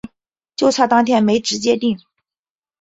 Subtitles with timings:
[0.55, 1.99] 就差当天没直接订